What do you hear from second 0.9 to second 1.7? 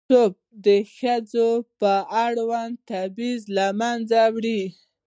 ښځو